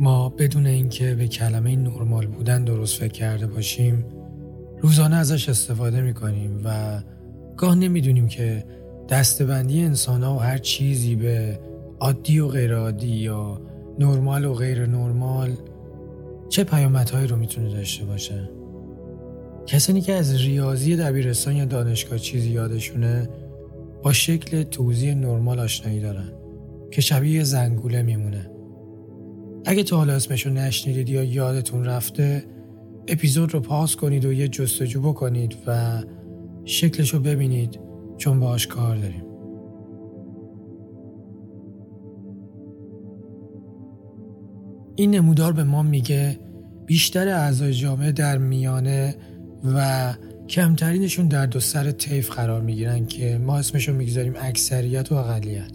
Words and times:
ما 0.00 0.28
بدون 0.28 0.66
اینکه 0.66 1.14
به 1.14 1.28
کلمه 1.28 1.76
نرمال 1.76 2.26
بودن 2.26 2.64
درست 2.64 2.98
فکر 2.98 3.12
کرده 3.12 3.46
باشیم 3.46 4.04
روزانه 4.80 5.16
ازش 5.16 5.48
استفاده 5.48 6.00
می‌کنیم 6.00 6.60
و 6.64 7.00
گاه 7.56 7.74
نمی‌دونیم 7.74 8.28
که 8.28 8.64
دستبندی 9.08 9.80
انسان 9.80 10.22
ها 10.22 10.34
و 10.34 10.38
هر 10.38 10.58
چیزی 10.58 11.14
به 11.14 11.60
عادی 12.00 12.38
و 12.38 12.48
غیر 12.48 12.74
عادی 12.74 13.06
یا 13.06 13.60
نرمال 13.98 14.44
و 14.44 14.54
غیر 14.54 14.86
نرمال 14.86 15.56
چه 16.48 16.64
پیامدهایی 16.64 17.26
رو 17.26 17.36
می‌تونه 17.36 17.70
داشته 17.70 18.04
باشه؟ 18.04 18.50
کسانی 19.66 20.00
که 20.00 20.12
از 20.12 20.34
ریاضی 20.34 20.96
دبیرستان 20.96 21.56
یا 21.56 21.64
دانشگاه 21.64 22.18
چیزی 22.18 22.50
یادشونه 22.50 23.28
با 24.02 24.12
شکل 24.12 24.62
توضیح 24.62 25.14
نرمال 25.14 25.60
آشنایی 25.60 26.00
دارن 26.00 26.32
که 26.90 27.00
شبیه 27.00 27.44
زنگوله 27.44 28.02
میمونه. 28.02 28.57
اگه 29.68 29.82
تا 29.82 29.96
حالا 29.96 30.12
اسمشو 30.12 30.50
نشنیدید 30.50 31.08
یا 31.08 31.24
یادتون 31.24 31.84
رفته 31.84 32.44
اپیزود 33.08 33.54
رو 33.54 33.60
پاس 33.60 33.96
کنید 33.96 34.24
و 34.24 34.32
یه 34.32 34.48
جستجو 34.48 35.00
بکنید 35.02 35.56
و 35.66 36.02
شکلش 36.64 37.14
رو 37.14 37.20
ببینید 37.20 37.80
چون 38.16 38.40
باهاش 38.40 38.66
کار 38.66 38.96
داریم. 38.96 39.22
این 44.96 45.10
نمودار 45.10 45.52
به 45.52 45.64
ما 45.64 45.82
میگه 45.82 46.38
بیشتر 46.86 47.28
اعضای 47.28 47.74
جامعه 47.74 48.12
در 48.12 48.38
میانه 48.38 49.16
و 49.74 50.14
کمترینشون 50.48 51.28
در 51.28 51.46
دو 51.46 51.60
سر 51.60 51.90
طیف 51.90 52.30
قرار 52.30 52.60
می‌گیرن 52.60 53.06
که 53.06 53.38
ما 53.38 53.58
اسمشو 53.58 53.92
می‌گذاریم 53.92 54.34
اکثریت 54.40 55.12
و 55.12 55.14
اقلیت. 55.14 55.72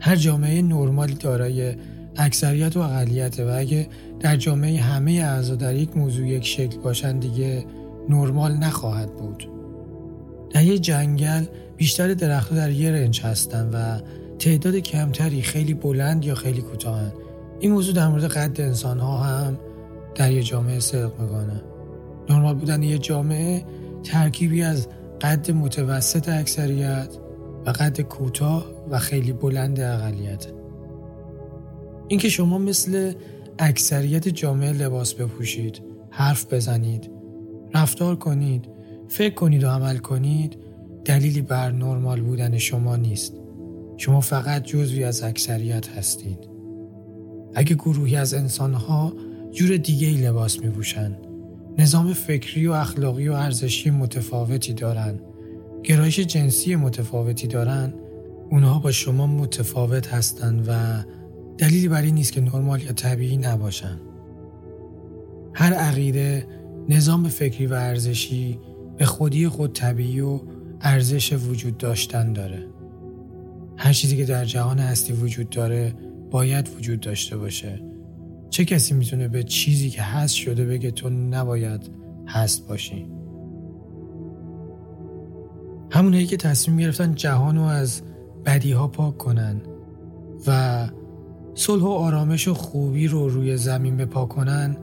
هر 0.00 0.16
جامعه 0.16 0.62
نرمالی 0.62 1.14
دارای 1.14 1.74
اکثریت 2.16 2.76
و 2.76 2.80
اقلیت 2.80 3.40
و 3.40 3.48
اگه 3.58 3.88
در 4.20 4.36
جامعه 4.36 4.80
همه 4.80 5.12
اعضا 5.12 5.54
در 5.54 5.74
یک 5.74 5.96
موضوع 5.96 6.26
یک 6.26 6.46
شکل 6.46 6.78
باشن 6.78 7.18
دیگه 7.18 7.64
نرمال 8.08 8.52
نخواهد 8.52 9.16
بود. 9.16 9.48
در 10.50 10.64
یک 10.64 10.80
جنگل 10.80 11.44
بیشتر 11.76 12.14
درختها 12.14 12.56
در 12.56 12.70
یه 12.70 12.92
رنج 12.92 13.20
هستن 13.20 13.70
و 13.72 14.00
تعداد 14.38 14.76
کمتری 14.76 15.42
خیلی 15.42 15.74
بلند 15.74 16.24
یا 16.24 16.34
خیلی 16.34 16.62
کوتاهن. 16.62 17.12
این 17.60 17.72
موضوع 17.72 17.94
در 17.94 18.08
مورد 18.08 18.24
قد 18.24 18.60
انسان 18.60 18.98
ها 18.98 19.18
هم 19.18 19.58
در 20.14 20.32
یه 20.32 20.42
جامعه 20.42 20.80
صدق 20.80 21.20
می‌کنه. 21.20 21.62
نرمال 22.30 22.54
بودن 22.54 22.82
یه 22.82 22.98
جامعه 22.98 23.64
ترکیبی 24.04 24.62
از 24.62 24.88
قد 25.20 25.50
متوسط 25.50 26.28
اکثریت 26.28 27.08
و 27.66 27.70
قد 27.70 28.00
کوتاه 28.00 28.66
و 28.90 28.98
خیلی 28.98 29.32
بلند 29.32 29.80
اقلیت. 29.80 30.46
اینکه 32.10 32.28
شما 32.28 32.58
مثل 32.58 33.12
اکثریت 33.58 34.28
جامعه 34.28 34.72
لباس 34.72 35.14
بپوشید 35.14 35.82
حرف 36.10 36.52
بزنید 36.52 37.10
رفتار 37.74 38.16
کنید 38.16 38.68
فکر 39.08 39.34
کنید 39.34 39.64
و 39.64 39.68
عمل 39.68 39.98
کنید 39.98 40.56
دلیلی 41.04 41.40
بر 41.40 41.70
نرمال 41.70 42.20
بودن 42.20 42.58
شما 42.58 42.96
نیست. 42.96 43.34
شما 43.96 44.20
فقط 44.20 44.64
جزوی 44.64 45.04
از 45.04 45.22
اکثریت 45.22 45.88
هستید. 45.88 46.38
اگه 47.54 47.74
گروهی 47.74 48.16
از 48.16 48.34
انسانها 48.34 49.12
جور 49.52 49.76
دیگه 49.76 50.08
ای 50.08 50.14
لباس 50.14 50.58
می 50.60 50.72
نظام 51.78 52.12
فکری 52.12 52.66
و 52.66 52.72
اخلاقی 52.72 53.28
و 53.28 53.32
ارزشی 53.32 53.90
متفاوتی 53.90 54.72
دارن 54.72 55.20
گرایش 55.84 56.20
جنسی 56.20 56.76
متفاوتی 56.76 57.46
دارن 57.46 57.94
اونها 58.50 58.78
با 58.78 58.92
شما 58.92 59.26
متفاوت 59.26 60.08
هستند 60.08 60.64
و 60.68 61.02
دلیلی 61.60 61.88
بر 61.88 62.02
این 62.02 62.14
نیست 62.14 62.32
که 62.32 62.40
نرمال 62.40 62.82
یا 62.82 62.92
طبیعی 62.92 63.36
نباشن. 63.36 64.00
هر 65.54 65.72
عقیده 65.72 66.46
نظام 66.88 67.28
فکری 67.28 67.66
و 67.66 67.74
ارزشی 67.74 68.58
به 68.96 69.04
خودی 69.04 69.48
خود 69.48 69.72
طبیعی 69.72 70.20
و 70.20 70.40
ارزش 70.80 71.32
وجود 71.32 71.78
داشتن 71.78 72.32
داره. 72.32 72.66
هر 73.76 73.92
چیزی 73.92 74.16
که 74.16 74.24
در 74.24 74.44
جهان 74.44 74.78
هستی 74.78 75.12
وجود 75.12 75.50
داره 75.50 75.94
باید 76.30 76.68
وجود 76.78 77.00
داشته 77.00 77.36
باشه. 77.36 77.82
چه 78.50 78.64
کسی 78.64 78.94
می‌تونه 78.94 79.28
به 79.28 79.42
چیزی 79.42 79.90
که 79.90 80.02
هست 80.02 80.34
شده 80.34 80.64
بگه 80.64 80.90
تو 80.90 81.10
نباید 81.10 81.90
هست 82.26 82.68
باشی؟ 82.68 83.06
همونهایی 85.90 86.26
که 86.26 86.36
تصمیم 86.36 86.76
گرفتن 86.76 87.14
جهان 87.14 87.56
رو 87.56 87.62
از 87.62 88.02
بدیها 88.46 88.88
پاک 88.88 89.18
کنن 89.18 89.60
و 90.46 90.88
صلح 91.54 91.82
و 91.82 91.88
آرامش 91.88 92.48
و 92.48 92.54
خوبی 92.54 93.06
رو 93.06 93.28
روی 93.28 93.56
زمین 93.56 93.96
بپا 93.96 94.26
کنن 94.26 94.76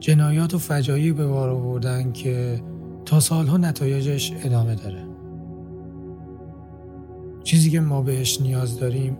جنایات 0.00 0.54
و 0.54 0.58
فجایی 0.58 1.12
به 1.12 1.26
بار 1.26 1.50
آوردن 1.50 2.12
که 2.12 2.62
تا 3.04 3.20
سالها 3.20 3.56
نتایجش 3.56 4.32
ادامه 4.44 4.74
داره. 4.74 5.04
چیزی 7.44 7.70
که 7.70 7.80
ما 7.80 8.02
بهش 8.02 8.40
نیاز 8.40 8.80
داریم 8.80 9.16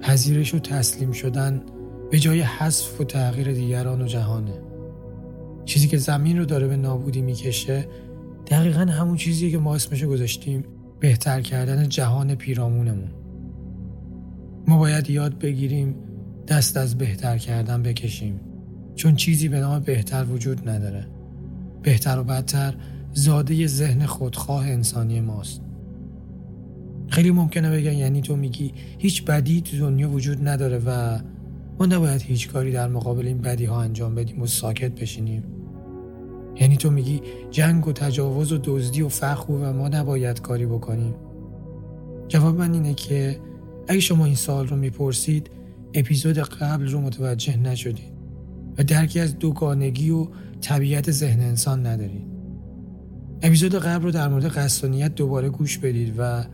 پذیرش 0.00 0.54
و 0.54 0.58
تسلیم 0.58 1.12
شدن 1.12 1.62
به 2.10 2.18
جای 2.18 2.40
حذف 2.40 3.00
و 3.00 3.04
تغییر 3.04 3.52
دیگران 3.52 4.02
و 4.02 4.06
جهانه. 4.06 4.54
چیزی 5.64 5.88
که 5.88 5.96
زمین 5.96 6.38
رو 6.38 6.44
داره 6.44 6.68
به 6.68 6.76
نابودی 6.76 7.22
می‌کشه 7.22 7.88
دقیقا 8.46 8.80
همون 8.80 9.16
چیزی 9.16 9.50
که 9.50 9.58
ما 9.58 9.74
اسمشو 9.74 10.08
گذاشتیم 10.08 10.64
بهتر 11.00 11.40
کردن 11.40 11.88
جهان 11.88 12.34
پیرامونمون. 12.34 13.10
ما 14.66 14.78
باید 14.78 15.10
یاد 15.10 15.38
بگیریم 15.38 15.94
دست 16.48 16.76
از 16.76 16.98
بهتر 16.98 17.38
کردن 17.38 17.82
بکشیم. 17.82 18.40
چون 18.94 19.16
چیزی 19.16 19.48
به 19.48 19.60
نام 19.60 19.82
بهتر 19.82 20.24
وجود 20.24 20.68
نداره. 20.68 21.06
بهتر 21.82 22.18
و 22.18 22.24
بدتر 22.24 22.74
زاده 23.12 23.66
ذهن 23.66 24.06
خودخواه 24.06 24.66
انسانی 24.66 25.20
ماست. 25.20 25.60
خیلی 27.08 27.30
ممکنه 27.30 27.70
بگن 27.70 27.92
یعنی 27.92 28.20
تو 28.20 28.36
میگی 28.36 28.72
هیچ 28.98 29.24
بدی 29.24 29.60
تو 29.60 29.78
دنیا 29.78 30.10
وجود 30.10 30.48
نداره 30.48 30.78
و 30.86 31.18
ما 31.78 31.86
نباید 31.86 32.22
هیچ 32.22 32.48
کاری 32.48 32.72
در 32.72 32.88
مقابل 32.88 33.26
این 33.26 33.38
بدی 33.38 33.64
ها 33.64 33.82
انجام 33.82 34.14
بدیم 34.14 34.42
و 34.42 34.46
ساکت 34.46 35.00
بشینیم. 35.00 35.42
یعنی 36.60 36.76
تو 36.76 36.90
میگی 36.90 37.20
جنگ 37.50 37.88
و 37.88 37.92
تجاوز 37.92 38.52
و 38.52 38.58
دزدی 38.64 39.02
و 39.02 39.08
فخر 39.08 39.52
و 39.52 39.72
ما 39.72 39.88
نباید 39.88 40.40
کاری 40.40 40.66
بکنیم. 40.66 41.14
جواب 42.28 42.58
من 42.58 42.74
اینه 42.74 42.94
که 42.94 43.40
اگه 43.88 44.00
شما 44.00 44.24
این 44.24 44.34
سال 44.34 44.68
رو 44.68 44.76
می‌پرسید 44.76 45.50
اپیزود 45.94 46.38
قبل 46.38 46.88
رو 46.88 47.00
متوجه 47.00 47.56
نشدید 47.56 48.18
و 48.78 48.84
درکی 48.84 49.20
از 49.20 49.38
دوگانگی 49.38 50.10
و 50.10 50.26
طبیعت 50.60 51.10
ذهن 51.10 51.40
انسان 51.40 51.86
ندارید 51.86 52.26
اپیزود 53.42 53.74
قبل 53.74 54.04
رو 54.04 54.10
در 54.10 54.28
مورد 54.28 54.44
قصدانیت 54.44 55.14
دوباره 55.14 55.48
گوش 55.48 55.78
بدید 55.78 56.14
و 56.18 56.44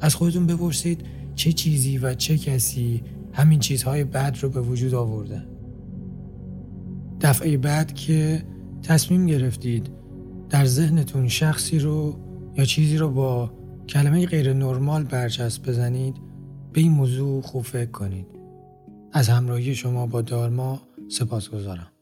از 0.00 0.14
خودتون 0.14 0.46
بپرسید 0.46 1.00
چه 1.34 1.52
چیزی 1.52 1.98
و 1.98 2.14
چه 2.14 2.38
کسی 2.38 3.02
همین 3.32 3.60
چیزهای 3.60 4.04
بد 4.04 4.38
رو 4.40 4.48
به 4.48 4.60
وجود 4.60 4.94
آورده. 4.94 5.42
دفعه 7.20 7.56
بعد 7.56 7.94
که 7.94 8.42
تصمیم 8.82 9.26
گرفتید 9.26 9.90
در 10.50 10.64
ذهنتون 10.64 11.28
شخصی 11.28 11.78
رو 11.78 12.18
یا 12.56 12.64
چیزی 12.64 12.96
رو 12.96 13.10
با 13.10 13.52
کلمه 13.88 14.26
غیر 14.26 14.52
نرمال 14.52 15.04
برچسب 15.04 15.68
بزنید 15.68 16.14
به 16.72 16.80
این 16.80 16.92
موضوع 16.92 17.42
خوب 17.42 17.62
فکر 17.62 17.90
کنید. 17.90 18.26
از 19.16 19.28
همراهی 19.28 19.74
شما 19.74 20.06
با 20.06 20.22
دارما 20.22 20.82
سپاس 21.08 21.48
گذارم 21.48 21.93